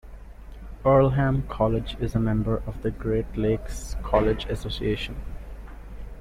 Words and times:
Earlham 0.83 1.43
College 1.47 1.95
is 1.99 2.15
a 2.15 2.19
member 2.19 2.63
of 2.65 2.81
the 2.81 2.89
Great 2.89 3.37
Lakes 3.37 3.95
Colleges 4.01 4.49
Association. 4.49 5.15